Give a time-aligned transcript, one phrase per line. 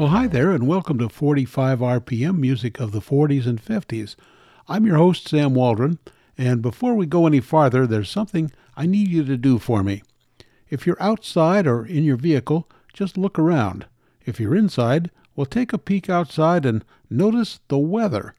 [0.00, 4.16] Well, hi there, and welcome to 45 RPM music of the 40s and 50s.
[4.66, 5.98] I'm your host, Sam Waldron,
[6.38, 10.02] and before we go any farther, there's something I need you to do for me.
[10.70, 13.84] If you're outside or in your vehicle, just look around.
[14.24, 18.34] If you're inside, well, take a peek outside and notice the weather.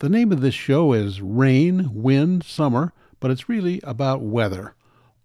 [0.00, 4.74] The name of this show is Rain, Wind, Summer, but it's really about weather.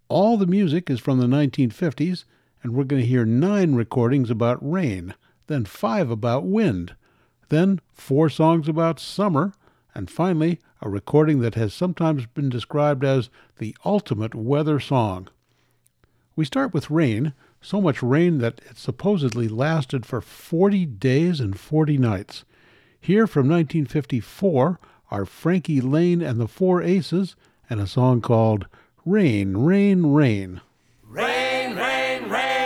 [0.08, 2.24] All the music is from the 1950s,
[2.62, 5.14] and we're going to hear nine recordings about rain
[5.48, 6.94] then five about wind,
[7.50, 9.52] then four songs about summer,
[9.94, 15.28] and finally a recording that has sometimes been described as the ultimate weather song.
[16.36, 21.58] We start with rain, so much rain that it supposedly lasted for 40 days and
[21.58, 22.44] 40 nights.
[23.00, 27.36] Here from 1954 are Frankie Laine and the Four Aces
[27.70, 28.66] and a song called
[29.04, 30.60] Rain, Rain, Rain.
[31.06, 32.58] Rain, rain, rain.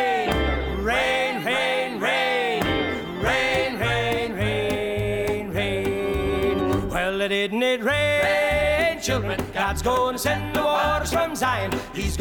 [7.32, 9.00] didn't it rain?
[9.00, 10.51] Children, God's going to send the waters from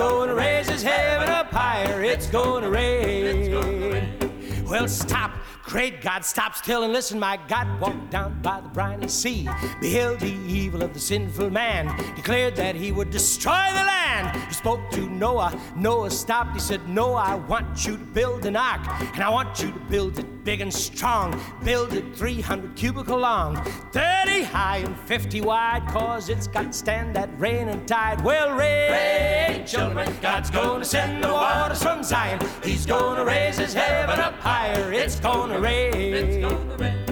[0.01, 0.09] Zion.
[0.09, 2.03] He's going to raise his heaven up higher.
[2.03, 4.65] It's going to rain.
[4.65, 5.31] Well, stop
[5.71, 7.17] Great God, stop still and listen.
[7.17, 9.47] My God walked down by the briny sea,
[9.79, 14.35] beheld the evil of the sinful man, declared that he would destroy the land.
[14.49, 15.57] He spoke to Noah.
[15.77, 16.55] Noah stopped.
[16.55, 18.81] He said, Noah, I want you to build an ark,
[19.13, 21.39] and I want you to build it big and strong.
[21.63, 23.55] Build it 300 cubical long,
[23.91, 28.21] 30 high, and 50 wide, cause it's got stand that rain and tide.
[28.23, 32.39] Well, rain, rain children, God's gonna send the waters from Zion.
[32.63, 34.91] He's gonna raise his heaven up higher.
[34.91, 37.10] It's gonna rain.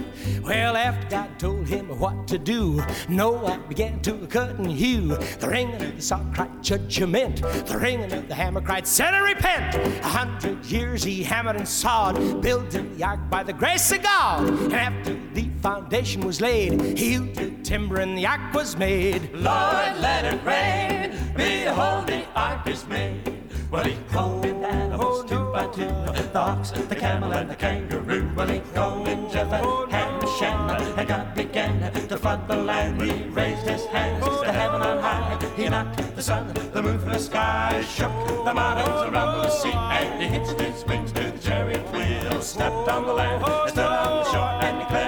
[0.49, 5.15] Well, after God told him what to do, Noah began to cut and hew.
[5.39, 7.43] The ringing of the saw cried judgment.
[7.67, 9.75] The ringing of the hammer cried, Sinner, repent.
[9.75, 14.49] A hundred years he hammered and sawed, building the ark by the grace of God.
[14.49, 19.31] And after the foundation was laid, he hewed the timber and the ark was made.
[19.33, 21.31] Lord, let it rain.
[21.35, 23.21] Behold, the ark is made.
[23.69, 28.29] Well, he called the animals two by two, the ox, the camel, and the kangaroo.
[28.35, 30.59] Well, he called in Japheth, Ham, Shem,
[30.97, 33.01] and God began to flood the land.
[33.01, 35.37] He raised his hands to heaven on high.
[35.55, 38.11] He knocked the sun, the moon from the sky, shook
[38.45, 42.89] the mountains around the sea, and he hitched his wings to the chariot wheel, stepped
[42.89, 44.98] on the land, stood on the shore, and declared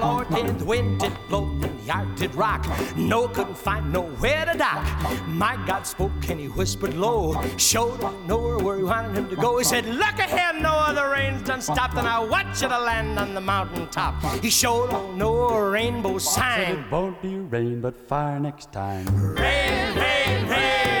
[0.00, 2.66] lord, did the wind did blow and the yard did rock.
[2.96, 4.84] Noah couldn't find nowhere to dock.
[5.26, 7.40] My God spoke and he whispered low.
[7.56, 9.58] Showed him nowhere where he wanted him to go.
[9.58, 13.18] He said, Look ahead, no other rain's done stopped, and I want you to land
[13.18, 14.22] on the mountain top.
[14.42, 16.66] He showed him no rainbow sign.
[16.66, 19.06] Said it won't be rain, but fire next time.
[19.34, 20.97] Rain, rain, rain,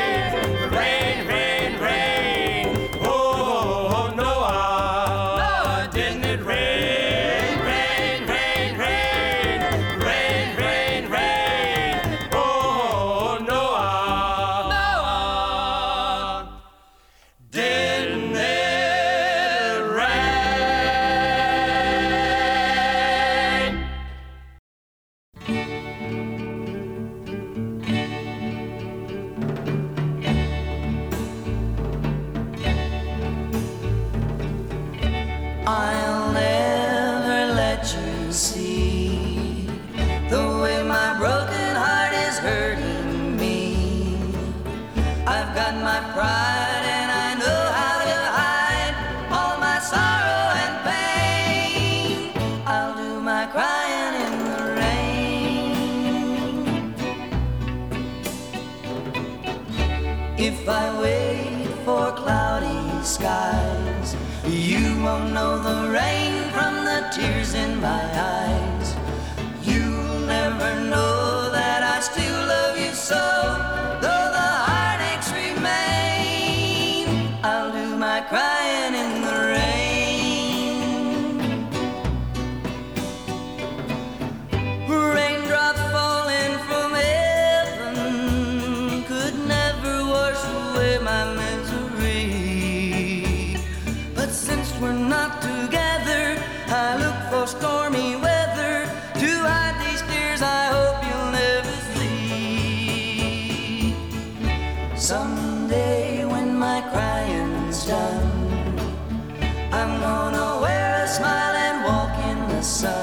[112.62, 112.97] sun.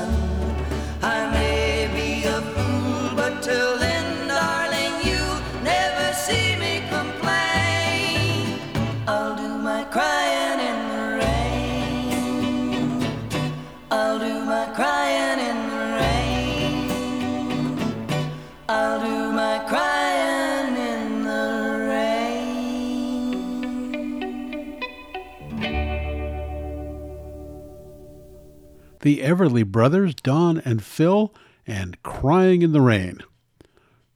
[29.06, 31.32] The Everly Brothers, Don and Phil,
[31.68, 33.20] and Crying in the Rain.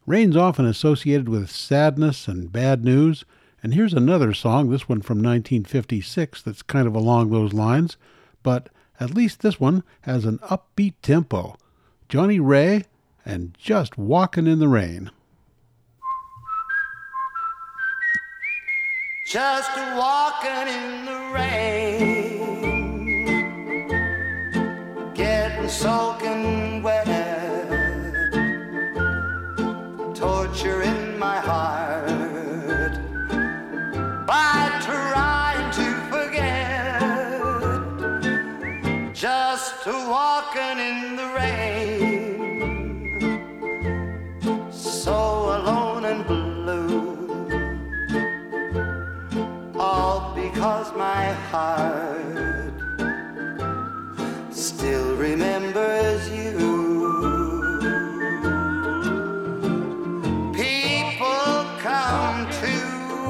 [0.07, 3.23] Rain's often associated with sadness and bad news,
[3.61, 7.97] and here's another song, this one from 1956, that's kind of along those lines,
[8.41, 8.69] but
[8.99, 11.55] at least this one has an upbeat tempo.
[12.07, 12.85] Johnnie Ray
[13.23, 15.11] and Just Walking in the Rain.
[19.27, 22.38] Just walking in the rain,
[25.69, 27.05] soaking wet,
[30.15, 32.07] torture in my heart
[34.25, 37.01] by trying to forget.
[39.13, 42.39] Just walking in the rain,
[44.71, 47.27] so alone and blue.
[49.77, 52.38] All because my heart
[54.89, 56.51] still remembers you.
[60.51, 62.73] People come to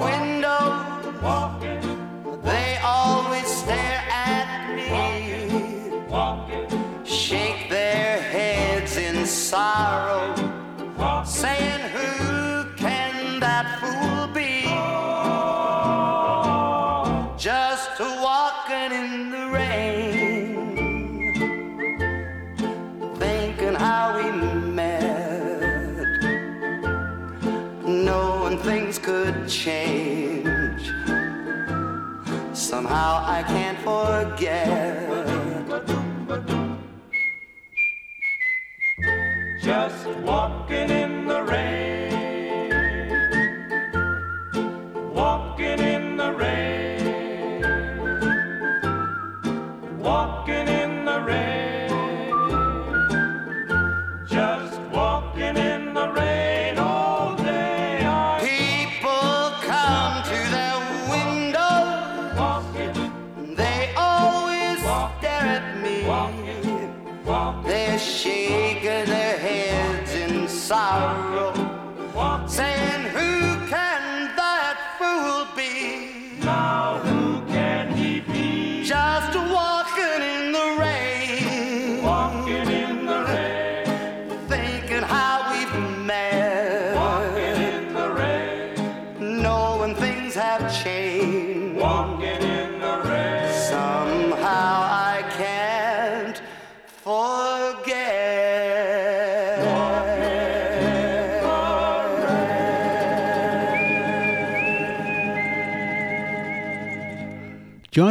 [0.08, 0.86] windows,
[2.44, 4.48] they always stare at
[4.78, 4.94] me,
[7.04, 10.38] shake their heads in sorrow,
[29.69, 30.86] change.
[32.54, 34.68] Somehow I can't forget.
[39.63, 41.88] Just walking in the rain.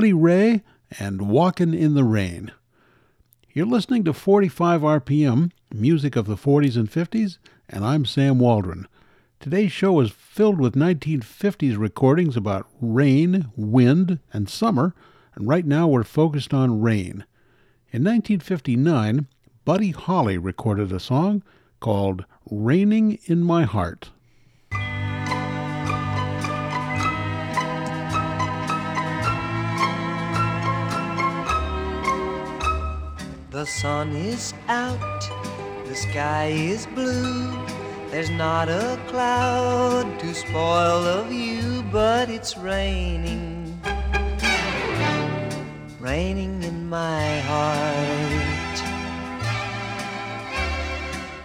[0.01, 0.15] Forget.
[0.15, 0.63] Ray
[0.99, 2.53] and Walkin' in the Rain.
[3.53, 7.39] You're listening to 45 RPM, music of the 40s and 50s,
[7.69, 8.87] and I'm Sam Waldron.
[9.41, 14.95] Today's show is filled with 1950s recordings about rain, wind, and summer,
[15.35, 17.25] and right now we're focused on rain.
[17.91, 19.27] In 1959,
[19.65, 21.43] Buddy Holly recorded a song
[21.81, 24.11] called Raining in My Heart.
[33.69, 35.21] Sun is out,
[35.85, 37.53] the sky is blue.
[38.11, 43.79] There's not a cloud to spoil the view, but it's raining.
[46.01, 48.79] Raining in my heart.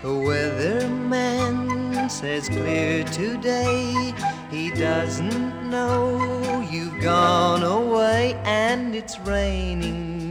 [0.02, 4.14] The weatherman says clear today.
[4.50, 10.23] He doesn't know you've gone away, and it's raining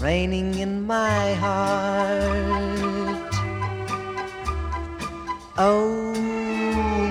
[0.00, 3.34] raining in my heart.
[5.58, 6.14] Oh,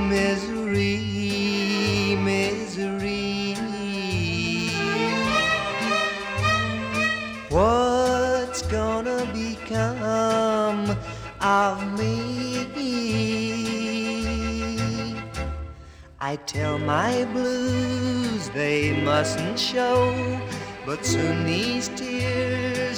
[0.10, 3.56] misery, misery.
[7.50, 10.96] What's gonna become
[11.42, 12.38] of me?
[16.20, 20.14] I tell my blues they mustn't show,
[20.86, 21.88] but soon these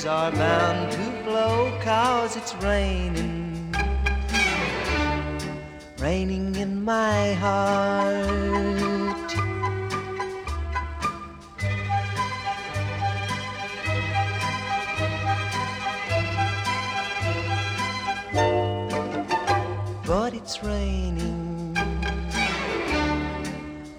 [0.05, 3.75] are bound to flow, cause it's raining,
[5.97, 8.19] raining in my heart.
[20.05, 21.75] But it's raining,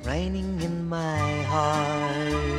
[0.05, 2.50] raining in my heart.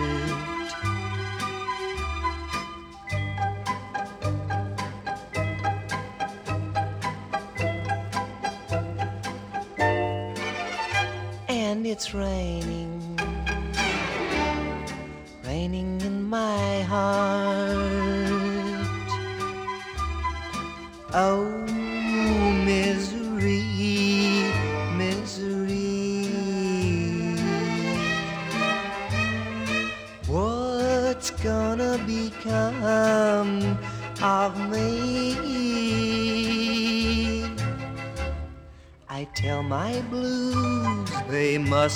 [12.01, 12.70] It's raining,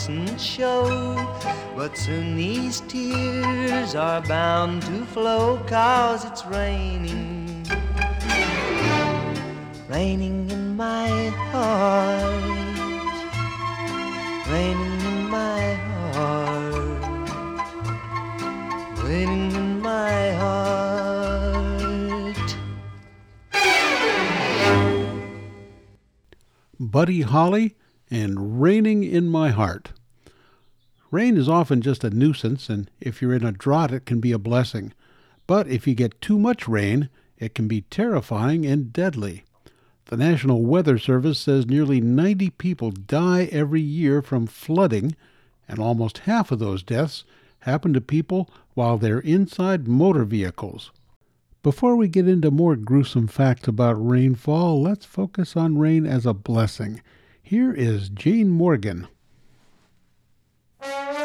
[0.08, 1.16] mustn't show,
[1.76, 7.66] but soon these tears are bound to flow, cause it's raining,
[9.90, 11.10] raining in my
[11.50, 12.44] heart,
[14.48, 17.02] raining in my heart,
[19.04, 20.86] raining in my heart.
[26.80, 27.76] Buddy Holly
[28.12, 29.95] and Raining in My Heart.
[31.12, 34.32] Rain is often just a nuisance, and if you're in a drought, it can be
[34.32, 34.94] a blessing.
[35.48, 39.44] But if you get too much rain, it can be terrifying and deadly.
[40.06, 45.16] The National Weather Service says nearly 90 people die every year from flooding,
[45.68, 47.24] and almost half of those deaths
[47.60, 50.92] happen to people while they're inside motor vehicles.
[51.64, 56.34] Before we get into more gruesome facts about rainfall, let's focus on rain as a
[56.34, 57.02] blessing.
[57.42, 59.08] Here is Jane Morgan.
[60.86, 61.25] Thank you.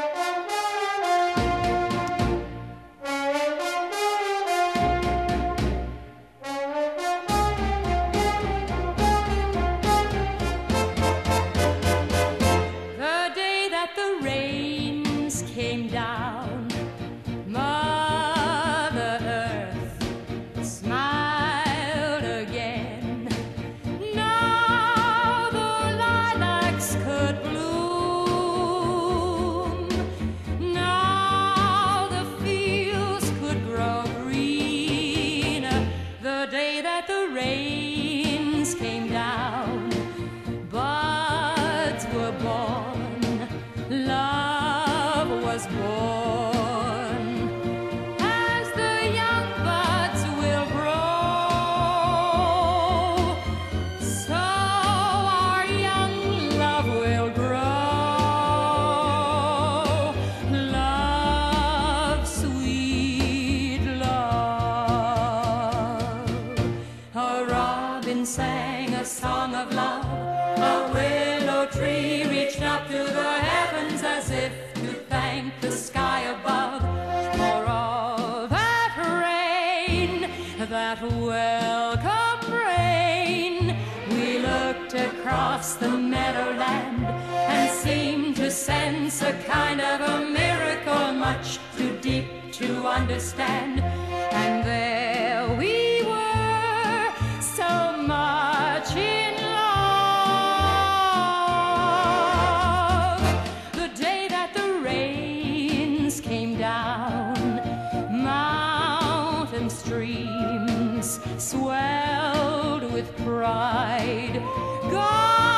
[111.71, 114.43] Swelled with pride.
[114.91, 115.50] Gone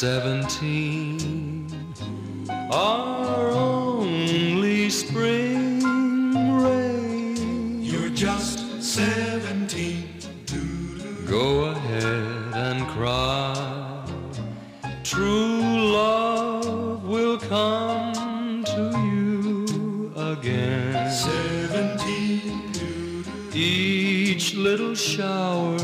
[0.00, 1.68] seventeen,
[2.72, 5.82] our only spring
[6.62, 7.82] rain.
[7.82, 10.08] You're just seventeen.
[11.26, 14.06] Go ahead and cry.
[15.04, 15.60] True
[15.92, 21.12] love will come to you again.
[21.12, 22.62] Seventeen.
[23.52, 25.78] Each little shower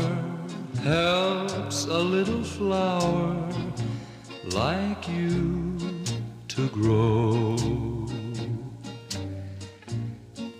[0.81, 3.46] helps a little flower
[4.53, 5.77] like you
[6.47, 7.55] to grow.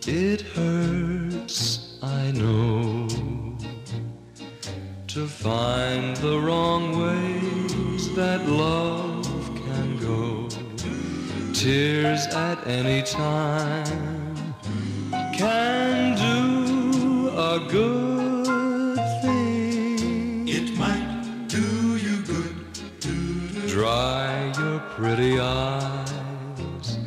[0.05, 3.07] It hurts, I know,
[5.07, 9.25] to find the wrong ways that love
[9.65, 10.47] can go.
[11.53, 14.55] Tears at any time
[15.33, 16.06] can
[25.07, 26.97] pretty eyes.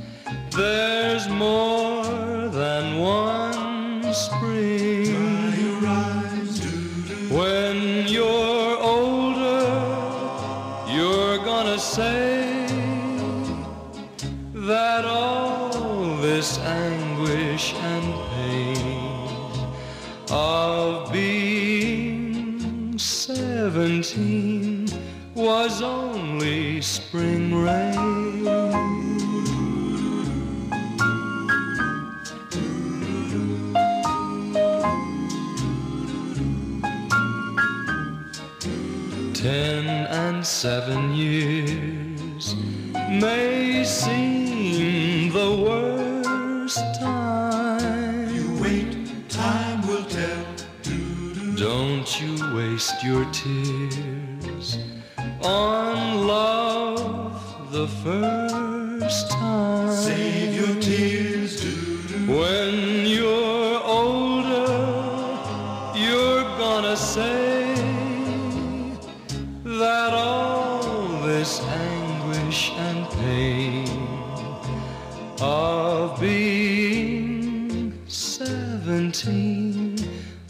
[75.42, 79.96] Of being seventeen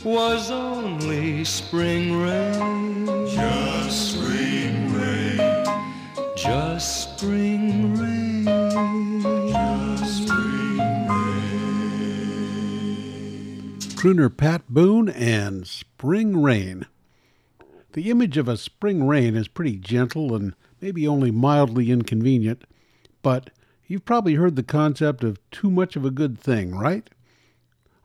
[0.03, 3.07] was only spring rain.
[3.27, 5.25] just spring rain.
[6.37, 8.41] Just spring rain.
[13.95, 16.87] Crooner Pat Boone and Spring Rain.
[17.93, 22.65] The image of a spring rain is pretty gentle and maybe only mildly inconvenient,
[23.21, 23.51] but
[23.91, 27.11] you've probably heard the concept of too much of a good thing, right?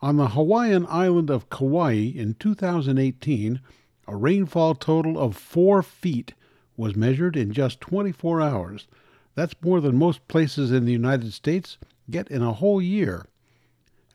[0.02, 3.62] On the Hawaiian island of Kauai in 2018,
[4.08, 6.34] a rainfall total of 4 feet
[6.76, 8.88] was measured in just 24 hours.
[9.36, 11.78] That's more than most places in the United States
[12.10, 13.28] get in a whole year.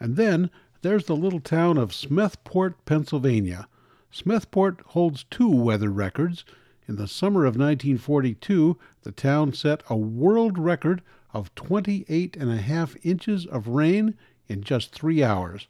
[0.00, 0.50] And then
[0.82, 3.68] there's the little town of Smethport, Pennsylvania.
[4.12, 6.44] Smethport holds two weather records.
[6.88, 11.00] In the summer of 1942, the town set a world record
[11.32, 14.16] of 28 and a half inches of rain
[14.48, 15.68] in just three hours.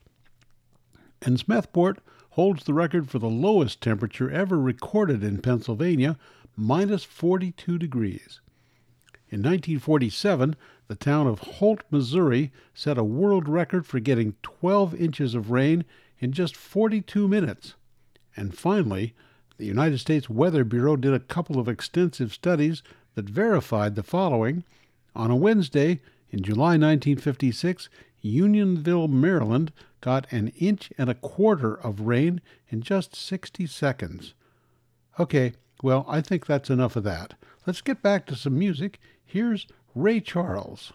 [1.22, 1.98] And Smethport
[2.30, 6.16] holds the record for the lowest temperature ever recorded in Pennsylvania,
[6.56, 8.40] minus 42 degrees.
[9.28, 10.56] In 1947,
[10.88, 15.84] the town of Holt, Missouri set a world record for getting 12 inches of rain
[16.18, 17.74] in just 42 minutes.
[18.36, 19.14] And finally,
[19.56, 22.82] the United States Weather Bureau did a couple of extensive studies
[23.14, 24.64] that verified the following.
[25.20, 27.90] On a Wednesday in July 1956,
[28.22, 34.32] Unionville, Maryland got an inch and a quarter of rain in just 60 seconds.
[35.18, 35.52] Okay,
[35.82, 37.34] well, I think that's enough of that.
[37.66, 38.98] Let's get back to some music.
[39.22, 40.90] Here's Ray Charles.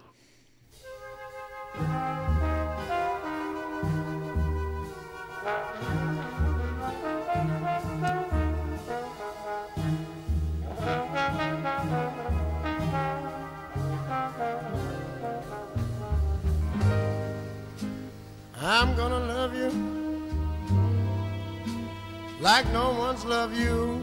[23.23, 24.01] Loved you.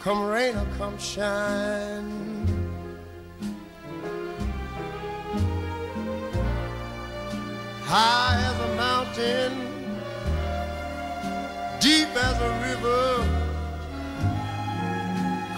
[0.00, 2.10] Come rain or come shine.
[7.82, 9.52] High as a mountain,
[11.80, 13.06] deep as a river.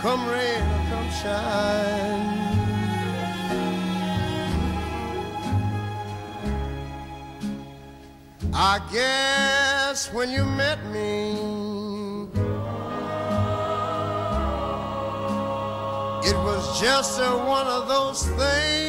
[0.02, 2.36] Come rain or come shine.
[8.58, 11.35] I guess when you met me,
[16.26, 18.85] it was just one of those things.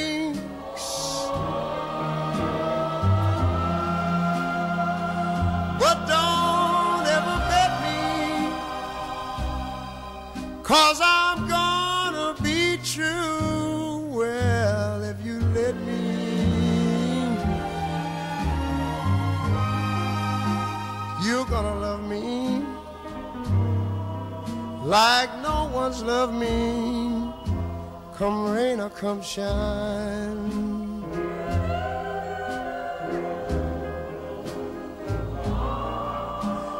[28.97, 31.03] Come shine.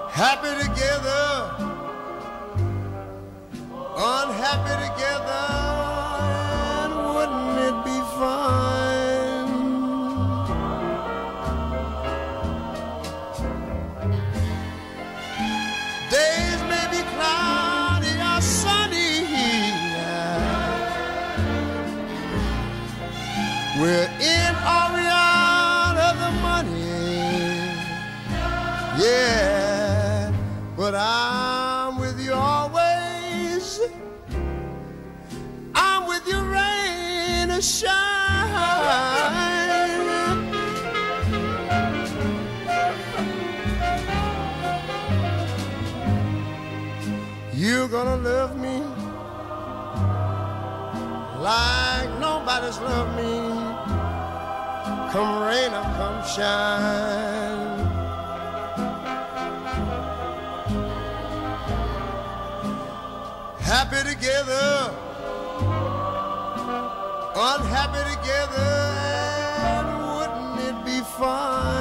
[0.10, 1.27] Happy together,
[48.04, 48.78] gonna love me
[51.40, 53.34] like nobody's loved me.
[55.12, 57.80] Come rain or come shine.
[63.72, 64.94] Happy together,
[67.50, 68.74] unhappy together,
[69.74, 71.77] and wouldn't it be fine?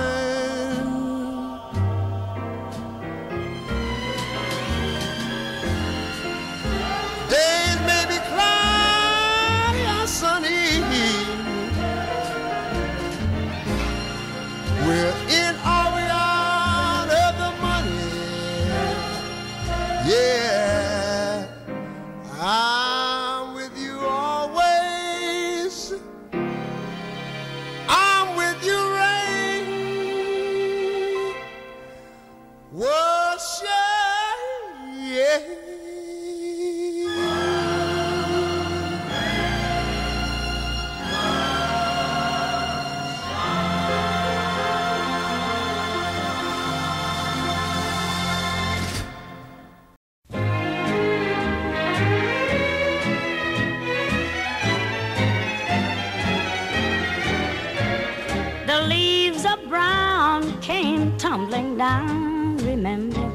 [61.36, 63.28] Tumbling down, remember,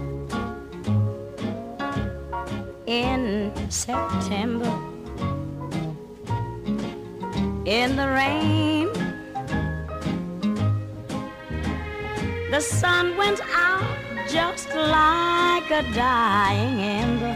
[2.88, 4.74] in September.
[7.66, 8.88] In the rain,
[12.50, 13.86] the sun went out
[14.28, 17.36] just like a dying ember.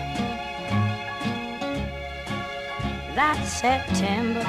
[3.14, 4.46] That September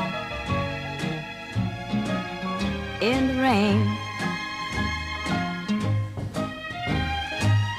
[3.02, 4.05] in the rain.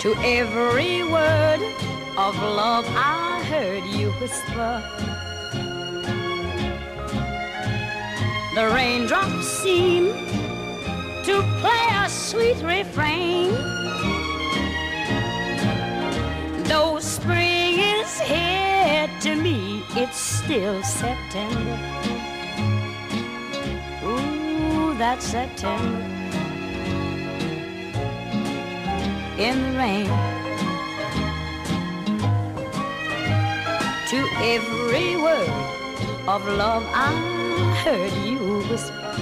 [0.08, 1.60] To every word
[2.18, 4.82] of love I heard you whisper.
[8.56, 10.14] The raindrops seem
[11.26, 13.52] to play a sweet refrain.
[16.70, 21.80] Though spring is here to me, it's still September.
[24.06, 26.17] Ooh, that September
[29.38, 30.08] in the rain.
[34.10, 35.50] To every word
[36.28, 37.14] of love I
[37.84, 39.14] heard you whisper.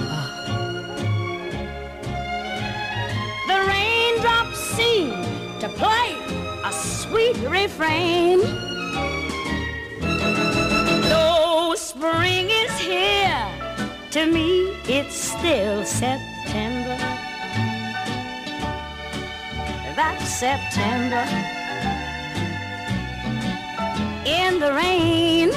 [3.46, 5.10] The raindrops seem
[5.60, 6.16] to play
[6.64, 8.40] a sweet refrain.
[11.10, 13.46] Though spring is here,
[14.12, 16.85] to me it's still September.
[20.08, 21.24] That's September
[24.24, 25.50] in the rain.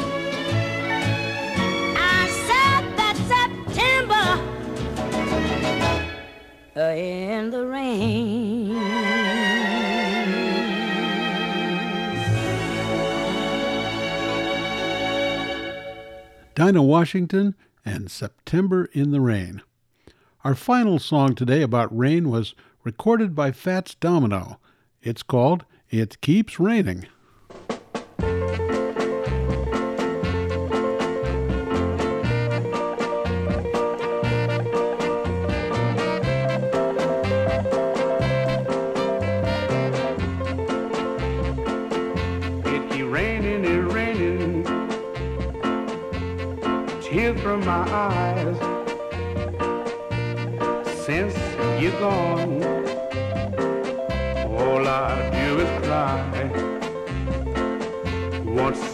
[1.95, 4.25] I said that September
[6.75, 8.73] uh, in the rain.
[16.55, 17.53] Dinah Washington
[17.85, 19.61] and September in the Rain.
[20.43, 22.55] Our final song today about rain was
[22.89, 24.57] recorded by Fats Domino.
[25.03, 27.05] It's called It Keeps Raining.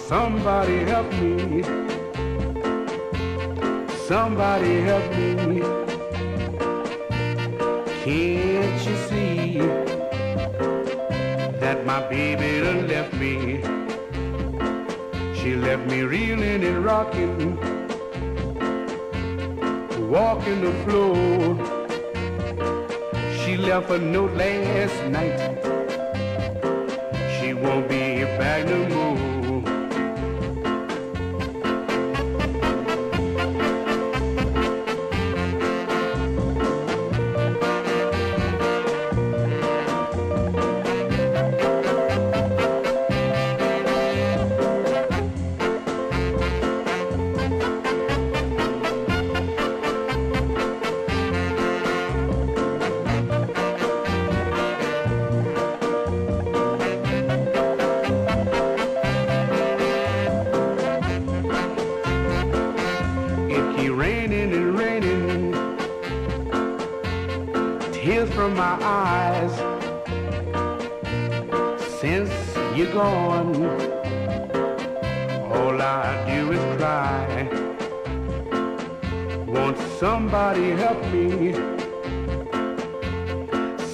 [0.08, 1.64] Somebody help me?
[4.08, 5.62] Somebody help me.
[8.04, 9.58] Can't you see
[11.60, 13.62] that my baby done left me?
[15.34, 17.58] She left me reeling and rocking,
[20.08, 21.16] walking the floor.
[23.40, 25.65] She left a note last night.
[68.56, 69.54] My eyes.
[72.00, 72.32] Since
[72.76, 73.56] you're gone,
[75.52, 77.50] all I do is cry.
[79.48, 81.54] Won't somebody help me?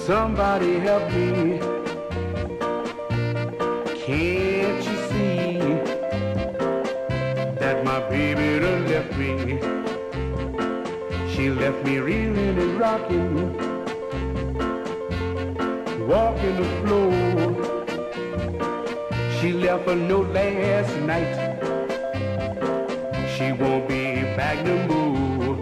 [0.06, 1.60] Somebody help me.
[4.04, 6.02] Can't you see?
[7.62, 9.58] that my baby done left me.
[11.32, 13.56] She left me reeling and rocking,
[16.12, 17.10] walking the floor.
[19.40, 21.34] She left a note last night.
[23.34, 25.56] She won't be back no more.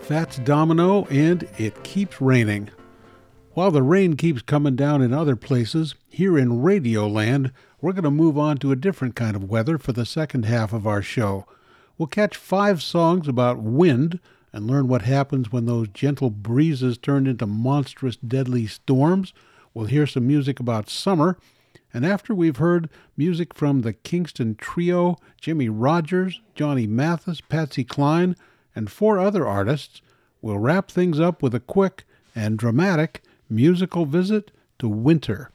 [0.00, 2.70] Fats Domino and It Keeps Raining.
[3.54, 7.50] While the rain keeps coming down in other places, here in Radioland,
[7.82, 10.72] we're going to move on to a different kind of weather for the second half
[10.72, 11.44] of our show.
[11.98, 14.20] We'll catch five songs about wind
[14.54, 19.34] and learn what happens when those gentle breezes turn into monstrous, deadly storms.
[19.74, 21.36] We'll hear some music about summer.
[21.92, 22.88] And after we've heard
[23.18, 28.34] music from the Kingston Trio, Jimmie Rodgers, Johnny Mathis, Patsy Cline,
[28.74, 30.00] and four other artists,
[30.40, 33.20] we'll wrap things up with a quick and dramatic
[33.52, 35.50] musical visit to winter.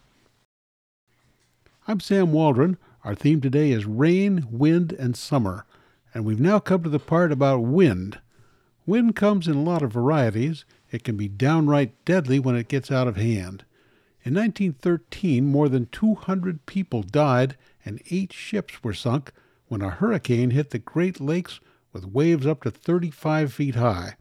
[1.88, 2.77] I'm Sam Waldron.
[3.03, 5.65] Our theme today is rain, wind, and summer.
[6.13, 8.19] And we've now come to the part about wind.
[8.86, 10.63] Wind comes in a lot of varieties.
[10.91, 13.65] It can be downright deadly when it gets out of hand.
[14.23, 19.31] In 1913, more than 200 people died and eight ships were sunk
[19.69, 21.60] when a hurricane hit the Great Lakes
[21.93, 24.17] with waves up to 35 feet high.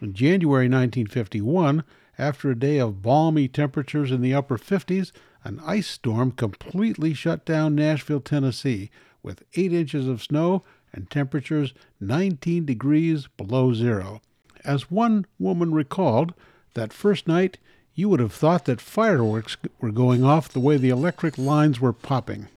[0.00, 1.82] In January 1951,
[2.20, 5.10] after a day of balmy temperatures in the upper 50s,
[5.42, 8.90] an ice storm completely shut down Nashville, Tennessee,
[9.22, 14.20] with 8 inches of snow and temperatures 19 degrees below zero.
[14.64, 16.34] As one woman recalled,
[16.74, 17.56] that first night
[17.94, 21.92] you would have thought that fireworks were going off the way the electric lines were
[21.92, 22.48] popping.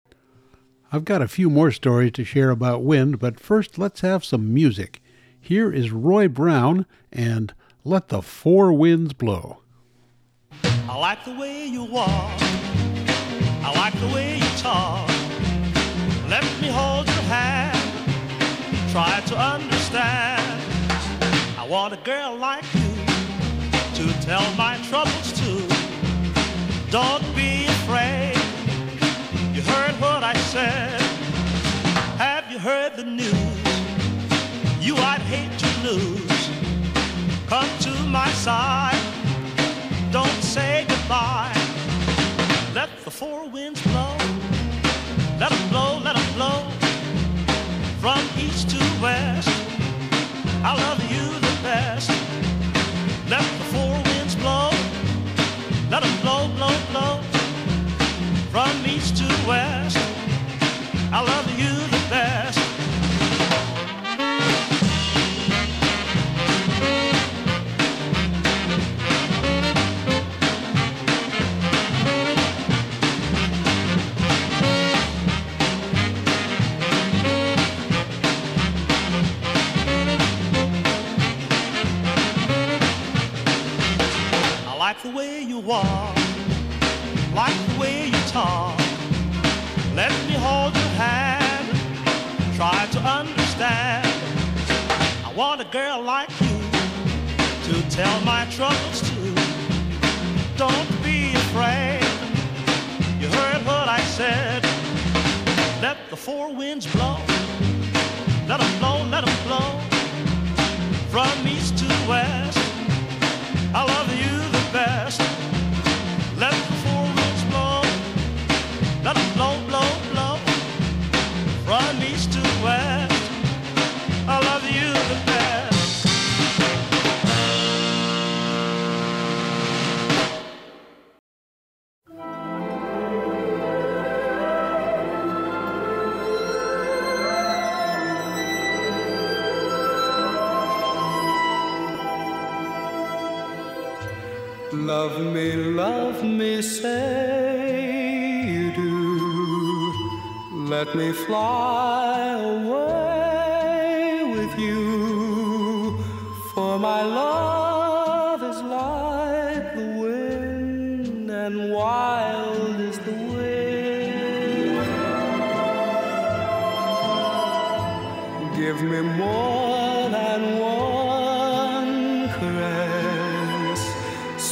[0.91, 4.53] I've got a few more stories to share about wind, but first let's have some
[4.53, 5.01] music.
[5.39, 7.53] Here is Roy Brown and
[7.85, 9.57] Let the Four Winds Blow.
[10.87, 12.31] I like the way you walk.
[13.61, 15.05] I like the way you talk.
[16.29, 17.77] Let me hold your hand.
[18.89, 20.61] Try to understand.
[21.59, 22.95] I want a girl like you
[23.95, 25.67] to tell my troubles to.
[26.89, 28.37] Don't be afraid.
[29.53, 31.01] You heard what I said.
[32.17, 33.33] Have you heard the news?
[34.79, 36.22] You I'd hate to lose.
[37.47, 38.99] Come to my side.
[40.11, 41.53] Don't say goodbye.
[42.73, 44.15] Let the four winds blow.
[45.39, 46.63] Let them blow, let them blow.
[48.01, 49.49] From east to west.
[50.63, 52.09] I love you the best.
[53.29, 54.69] Let the four winds blow.
[55.91, 57.21] Let them blow, blow, blow.
[58.51, 59.97] From east to west.
[61.11, 61.52] I love you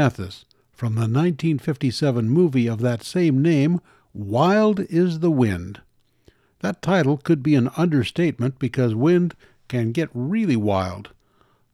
[0.00, 3.82] Mathis from the 1957 movie of that same name,
[4.14, 5.82] Wild is the Wind.
[6.60, 9.34] That title could be an understatement because wind
[9.68, 11.10] can get really wild.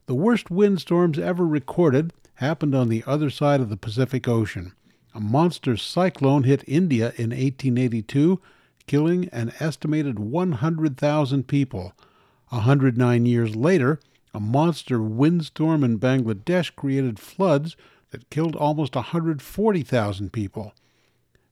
[0.07, 4.73] The worst windstorms ever recorded happened on the other side of the Pacific Ocean.
[5.15, 8.41] A monster cyclone hit India in 1882,
[8.87, 11.93] killing an estimated 100,000 people.
[12.51, 14.01] A 109 years later,
[14.33, 17.77] a monster windstorm in Bangladesh created floods
[18.11, 20.73] that killed almost 140,000 people.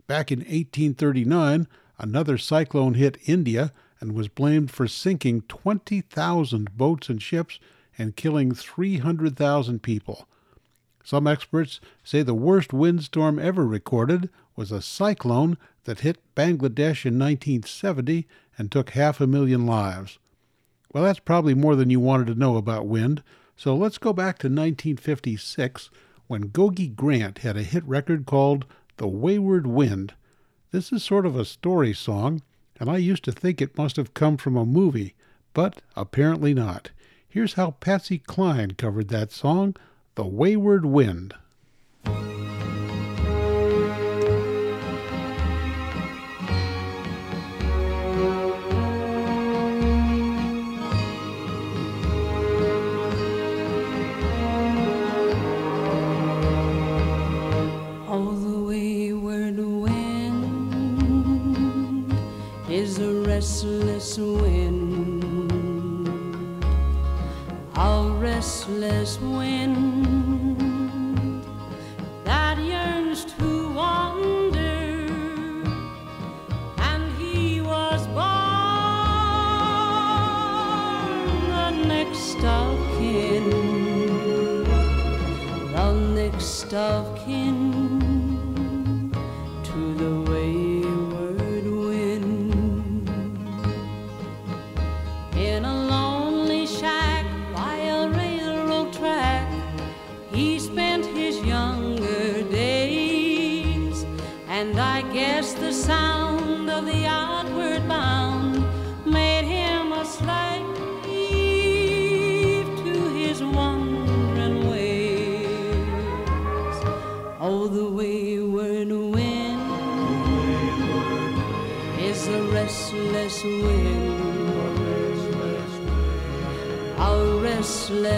[0.08, 7.22] Back in 1839, another cyclone hit India and was blamed for sinking 20,000 boats and
[7.22, 7.60] ships
[7.98, 10.28] and killing 300,000 people.
[11.04, 17.20] Some experts say the worst windstorm ever recorded was a cyclone that hit Bangladesh in
[17.20, 18.28] 1970
[18.58, 20.18] and took half a million lives.
[20.94, 23.22] Well, that's probably more than you wanted to know about wind,
[23.56, 25.90] so let's go back to 1956
[26.28, 28.66] when Gogi Grant had a hit record called
[28.98, 30.14] The Wayward Wind.
[30.72, 32.42] This is sort of a story song,
[32.80, 35.14] and I used to think it must have come from a movie,
[35.54, 36.92] but apparently not.
[37.28, 39.76] Here's how Patsy Cline covered that song,
[40.16, 41.34] The Wayward Wind.
[64.18, 65.24] Restless wind,
[67.76, 69.76] a restless wind
[72.24, 75.10] that yearns to wander,
[76.78, 78.26] and he was born
[81.50, 83.66] the next of kin
[86.74, 87.95] of kin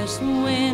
[0.07, 0.66] restless wind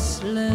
[0.00, 0.49] a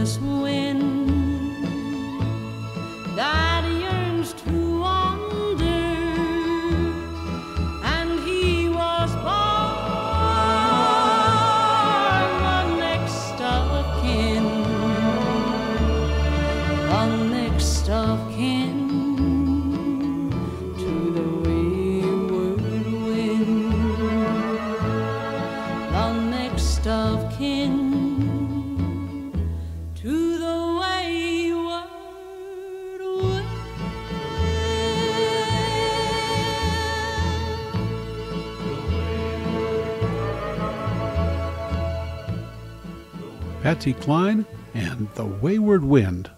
[43.76, 46.32] Patsy Cline and The Wayward Wind.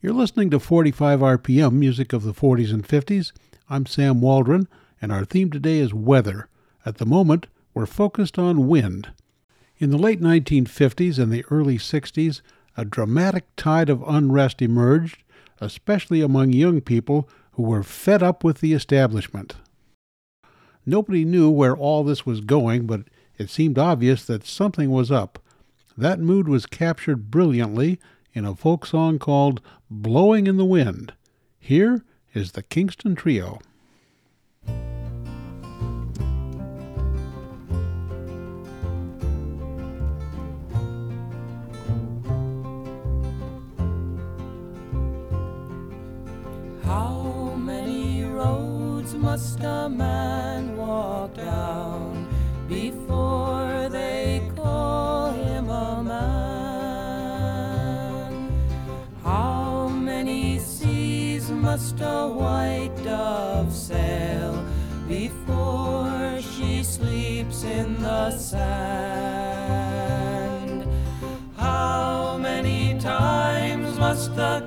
[0.00, 3.32] You're listening to 45 RPM, music of the 40s and 50s.
[3.68, 4.68] I'm Sam Waldron,
[5.02, 6.48] and our theme today is weather.
[6.86, 9.10] At the moment, we're focused on wind.
[9.78, 12.40] In the late 1950s and the early 60s,
[12.76, 15.24] a dramatic tide of unrest emerged,
[15.60, 19.56] especially among young people who were fed up with the establishment.
[20.86, 23.08] Nobody knew where all this was going, but
[23.38, 25.40] it seemed obvious that something was up.
[25.98, 27.98] That mood was captured brilliantly
[28.32, 31.12] in a folk song called Blowing in the Wind.
[31.58, 33.58] Here is the Kingston Trio.
[46.84, 51.97] How many roads must a man walk down
[61.70, 64.64] must a white dove sail
[65.06, 69.68] before she sleeps in the sand?
[71.58, 74.66] How many times must the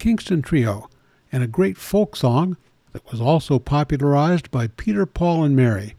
[0.00, 0.88] Kingston Trio,
[1.30, 2.56] and a great folk song
[2.92, 5.94] that was also popularized by Peter, Paul, and Mary.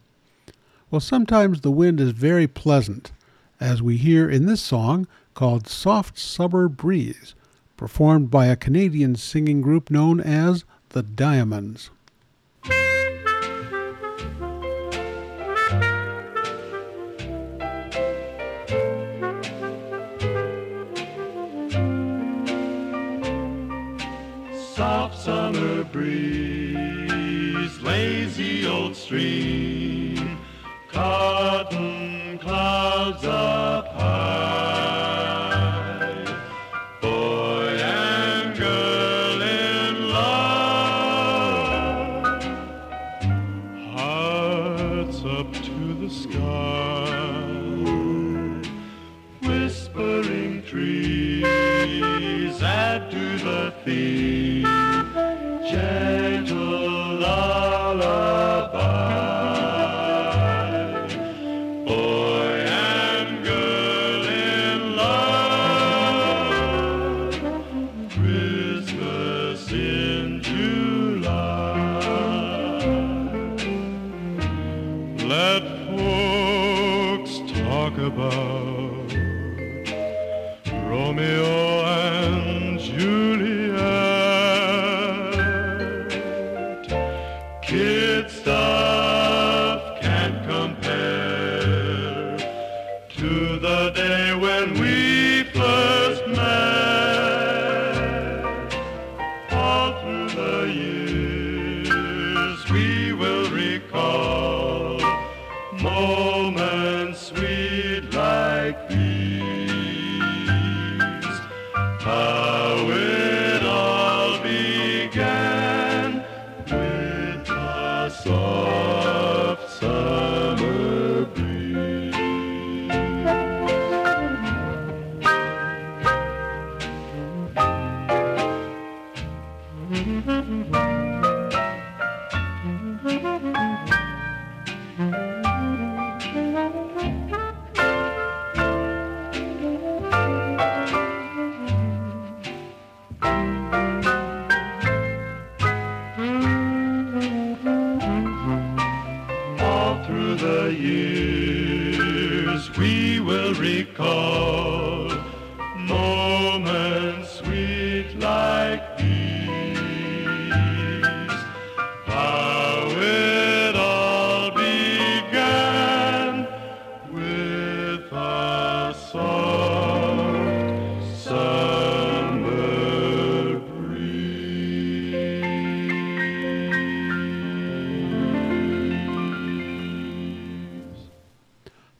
[0.90, 3.12] Well, sometimes the wind is very pleasant,
[3.60, 7.36] as we hear in this song called Soft Summer Breeze,
[7.78, 11.92] performed by a Canadian singing group known as the Diamonds.
[28.02, 30.40] Lazy old stream,
[30.90, 33.91] cotton clouds up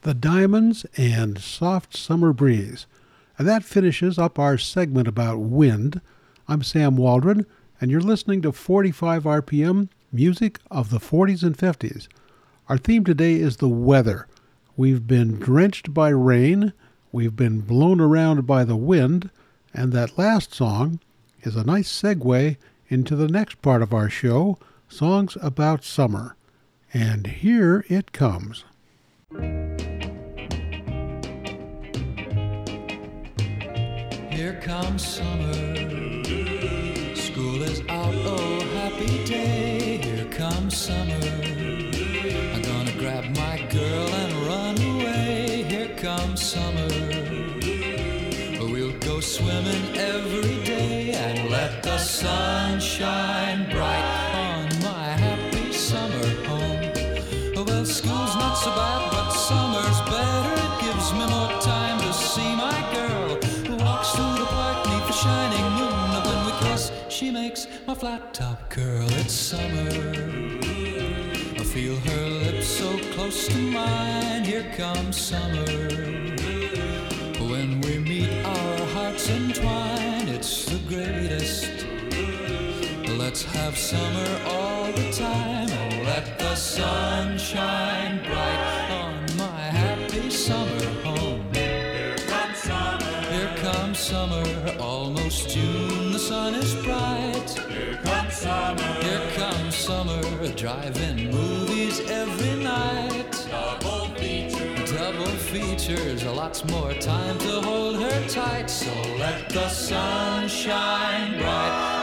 [0.02, 2.86] The Diamonds and Soft Summer Breeze.
[3.38, 6.00] And that finishes up our segment about wind.
[6.48, 7.46] I'm Sam Waldron,
[7.80, 12.08] and you're listening to 45 RPM music of the 40s and 50s.
[12.68, 14.26] Our theme today is the weather.
[14.76, 16.72] We've been drenched by rain,
[17.12, 19.30] we've been blown around by the wind,
[19.72, 20.98] and that last song
[21.42, 22.56] is a nice segue
[22.88, 26.34] into the next part of our show songs about summer.
[26.92, 28.64] And here it comes.
[34.34, 35.52] Here comes summer.
[37.14, 39.98] School is out, oh happy day.
[39.98, 41.20] Here comes summer.
[42.54, 45.64] I'm gonna grab my girl and run away.
[45.68, 46.88] Here comes summer.
[48.72, 52.61] We'll go swimming every day and let the sun
[68.02, 69.92] flat top girl, It's summer.
[71.60, 74.42] I feel her lips so close to mine.
[74.42, 75.70] Here comes summer.
[77.50, 80.26] When we meet, our hearts entwine.
[80.36, 81.86] It's the greatest.
[83.22, 90.28] Let's have summer all the time and let the sun shine bright on my happy
[90.28, 91.44] summer home.
[91.54, 93.20] Here comes summer.
[93.30, 94.44] Here comes summer.
[94.80, 95.91] Almost June.
[96.22, 97.50] The sun is bright.
[97.68, 99.02] Here comes summer.
[99.02, 100.22] Here comes summer.
[100.54, 103.48] Drive-in movies every night.
[103.50, 104.92] Double features.
[104.92, 106.24] Double features.
[106.24, 108.70] Lots more time to hold her tight.
[108.70, 112.01] So let the sun shine bright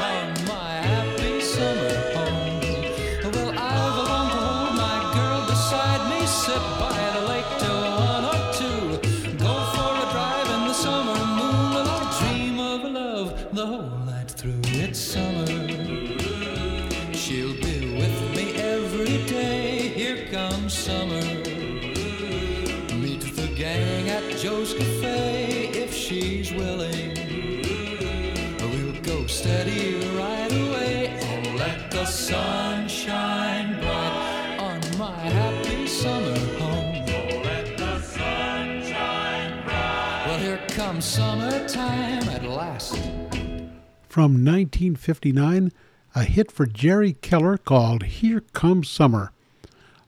[44.09, 45.71] From 1959,
[46.15, 49.31] a hit for Jerry Keller called Here Comes Summer.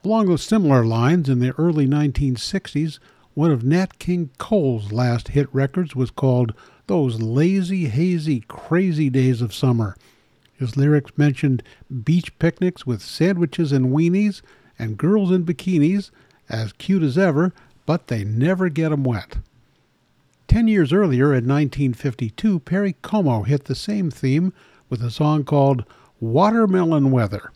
[0.03, 2.97] Along with similar lines in the early 1960s,
[3.35, 6.55] one of Nat King Cole's last hit records was called
[6.87, 9.95] Those Lazy, Hazy, Crazy Days of Summer.
[10.57, 11.61] His lyrics mentioned
[12.03, 14.41] beach picnics with sandwiches and weenies
[14.79, 16.09] and girls in bikinis,
[16.49, 17.53] as cute as ever,
[17.85, 19.37] but they never get get 'em wet.
[20.51, 24.51] Ten years earlier, in 1952, Perry Como hit the same theme
[24.89, 25.85] with a song called
[26.19, 27.53] Watermelon Weather.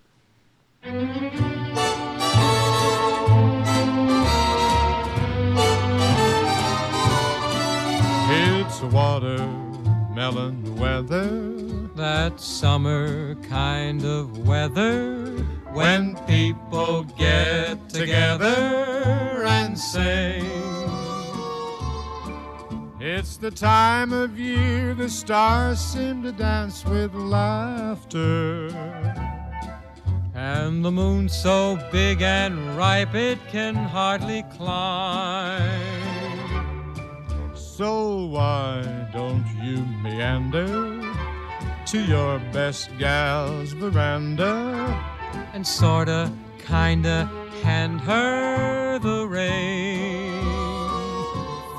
[8.32, 11.28] It's watermelon weather.
[11.98, 15.26] That summer kind of weather
[15.74, 20.75] when people get together and sing.
[23.08, 28.70] It's the time of year the stars seem to dance with laughter.
[30.34, 35.62] And the moon so big and ripe it can hardly climb.
[37.54, 38.82] So why
[39.14, 41.00] don't you meander
[41.86, 44.56] to your best gal's veranda
[45.54, 47.30] and sorta, kinda
[47.62, 49.95] hand her the rein?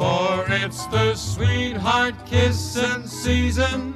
[0.07, 3.93] For it's the sweetheart kissing season,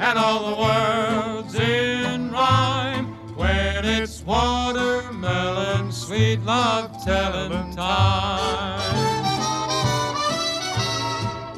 [0.00, 3.06] and all the world's in rhyme.
[3.36, 8.82] When it's watermelon, sweet love telling time.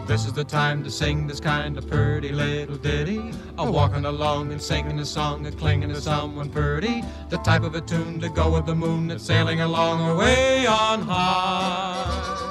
[0.07, 3.33] This is the time to sing this kind of pretty little ditty.
[3.57, 7.03] A walking along and singing a song, a clinging to someone pretty.
[7.31, 11.01] The type of a tune to go with the moon that's sailing along away on
[11.01, 12.44] high.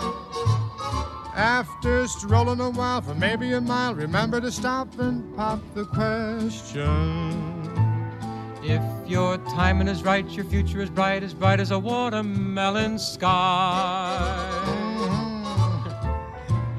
[1.36, 6.84] After strolling a while for maybe a mile, remember to stop and pop the question.
[8.62, 14.30] If your timing is right, your future is bright, as bright as a watermelon sky.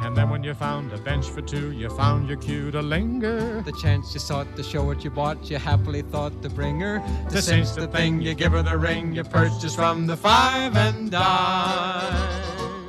[0.03, 3.61] And then when you found a bench for two, you found your cue to linger.
[3.63, 7.03] The chance you sought to show what you bought, you happily thought to bring her.
[7.31, 11.11] To cinch the thing, you give her the ring you purchased from the five and
[11.11, 12.84] dime.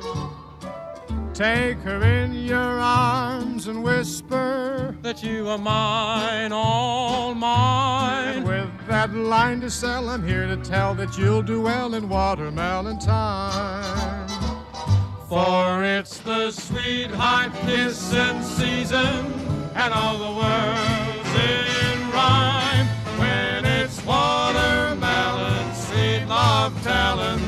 [1.36, 8.38] Take her in your arms and whisper that you are mine, all mine.
[8.38, 12.08] And with that line to sell, I'm here to tell that you'll do well in
[12.08, 14.28] watermelon time.
[15.28, 19.26] For it's the sweetheart kissing season,
[19.74, 22.86] and all the world's in rhyme.
[23.18, 27.45] When it's watermelon, sweet love telling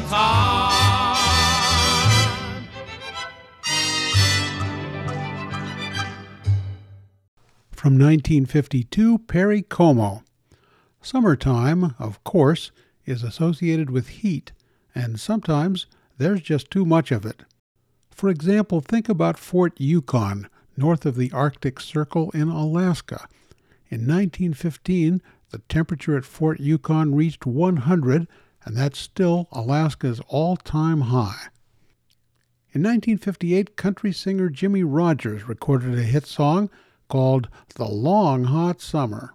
[7.99, 10.22] From 1952, Perry Como.
[11.03, 12.70] Summertime, of course,
[13.05, 14.53] is associated with heat,
[14.94, 15.86] and sometimes
[16.16, 17.42] there's just too much of it.
[18.12, 23.26] For example, think about Fort Yukon, north of the Arctic Circle in Alaska.
[23.88, 25.20] In 1915,
[25.51, 28.28] the temperature at Fort Yukon reached 100,
[28.64, 31.49] and that's still Alaska's all time high.
[32.70, 36.70] In 1958, country singer Jimmie Rodgers recorded a hit song
[37.09, 39.32] called The Long Hot Summer.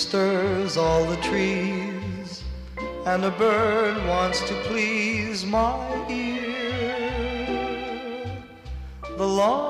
[0.00, 2.42] Stirs all the trees,
[3.04, 6.96] and a bird wants to please my ear.
[9.18, 9.66] The long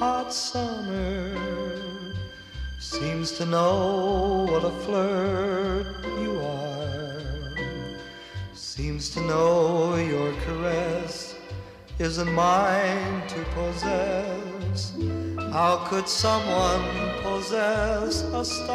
[0.00, 1.36] hot summer
[2.80, 7.54] seems to know what a flirt you are.
[8.54, 11.36] Seems to know your caress
[12.00, 14.96] isn't mine to possess.
[15.52, 18.72] How could someone possess a star?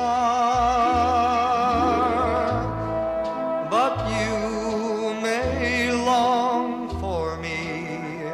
[3.67, 8.29] But you may long for me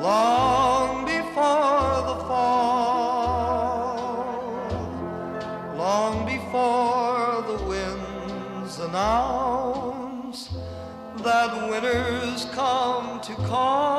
[0.00, 3.18] long before the fall,
[5.76, 10.50] long before the winds announce
[11.24, 13.93] that winter's come to call.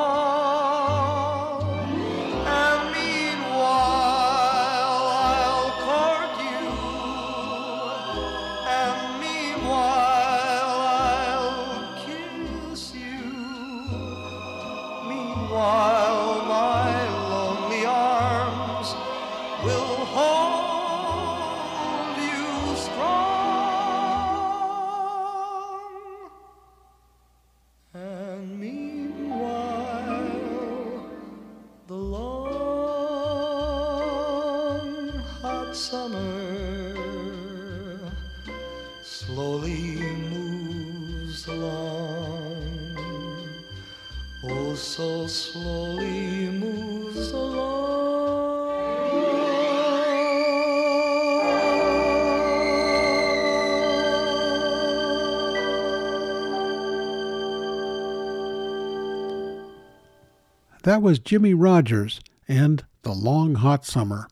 [60.86, 64.28] That was Jimmie Rodgers and The Long Hot Summer.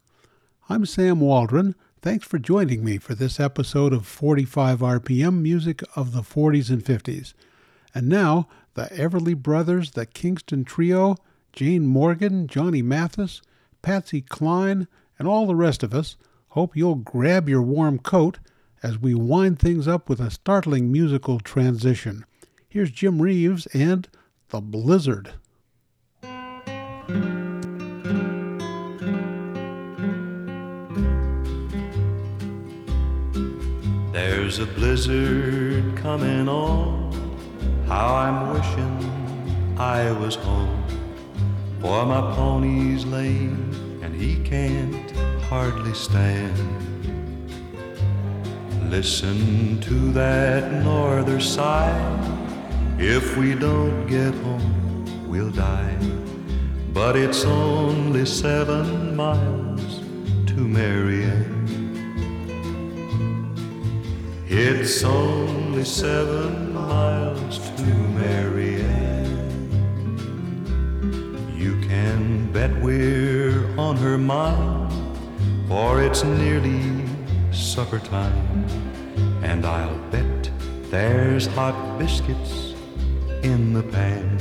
[0.69, 1.75] I'm Sam Waldron.
[2.01, 6.85] Thanks for joining me for this episode of 45 RPM Music of the 40s and
[6.85, 7.35] 50s.
[7.93, 11.17] And now, the Everly Brothers, the Kingston Trio,
[11.53, 13.43] Jane Morgan, Johnny Mathis,
[13.83, 14.87] Patsy Cline,
[15.19, 16.17] and all the rest of us
[16.51, 18.39] hope you'll grab your warm coat
[18.81, 22.25] as we wind things up with a startling musical transition.
[22.69, 24.07] Here's Jim Reeves and
[24.51, 25.35] The Blizzard.
[34.27, 37.13] There's a blizzard coming on.
[37.87, 40.83] How I'm wishing I was home.
[41.83, 43.71] For my pony's lame
[44.03, 45.11] and he can't
[45.43, 46.57] hardly stand.
[48.91, 51.95] Listen to that norther sigh.
[52.99, 55.99] If we don't get home, we'll die.
[56.95, 60.01] But it's only seven miles
[60.47, 61.54] to Marianne.
[64.57, 67.87] It's only seven miles to
[68.23, 69.67] Marianne.
[71.53, 74.93] You can bet we're on her mind,
[75.67, 77.05] for it's nearly
[77.51, 78.65] supper time.
[79.43, 80.49] And I'll bet
[80.89, 82.75] there's hot biscuits
[83.43, 84.39] in the pan.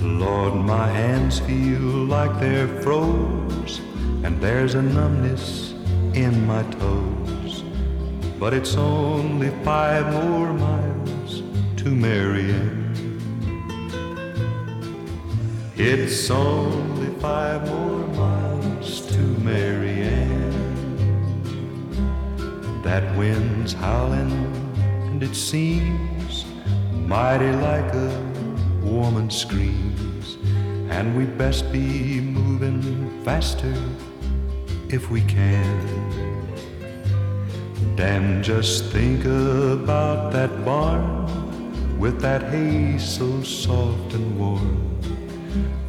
[0.00, 3.78] Lord, my hands feel like they're froze,
[4.24, 5.72] and there's a numbness
[6.14, 7.09] in my toes.
[8.40, 11.42] But it's only five more miles
[11.76, 13.20] to Marianne.
[15.76, 20.56] It's only five more miles to Marianne.
[22.82, 24.32] That wind's howling,
[25.10, 26.46] and it seems
[26.94, 28.08] mighty like a
[28.82, 30.38] woman screams.
[30.88, 33.76] And we best be moving faster
[34.88, 36.29] if we can.
[38.00, 44.98] Damn, just think about that barn with that hay so soft and warm.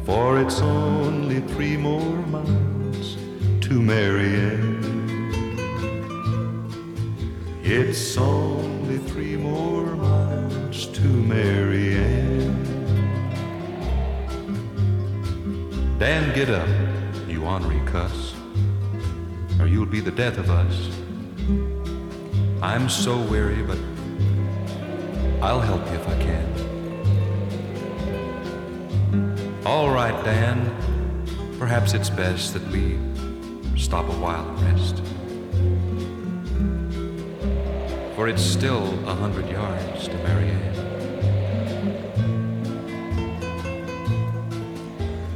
[0.04, 3.16] For it's only three more miles
[3.62, 4.84] to Marianne.
[7.62, 12.62] It's only three more miles to Marianne.
[15.98, 16.68] Dan, get up,
[17.26, 18.34] you ornery cuss,
[19.58, 21.01] or you'll be the death of us.
[22.62, 23.78] I'm so weary, but
[25.42, 26.46] I'll help you if I can.
[29.66, 30.70] All right, Dan.
[31.58, 33.00] Perhaps it's best that we
[33.76, 35.02] stop a while and rest.
[38.14, 40.72] For it's still a hundred yards to Marianne.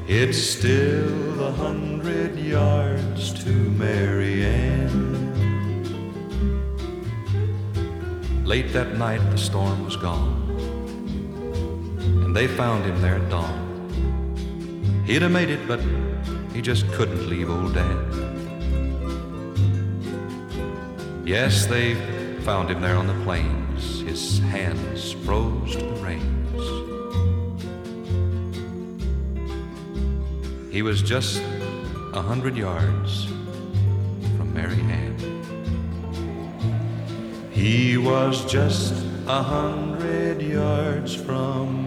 [0.07, 5.26] It's still a hundred yards to Marianne.
[8.47, 10.31] Late that night, the storm was gone,
[11.99, 15.03] and they found him there at dawn.
[15.05, 15.81] He'd have made it, but
[16.55, 17.99] he just couldn't leave old Dan.
[21.27, 21.97] Yes, they
[22.43, 26.63] found him there on the plains, his hands froze to the reins.
[30.73, 31.43] He was just
[32.13, 33.26] a hundred yards
[37.57, 38.93] He was just
[39.27, 41.86] a hundred yards from.